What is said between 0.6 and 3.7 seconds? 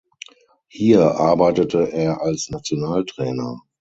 Hier arbeitete er als Nationaltrainer.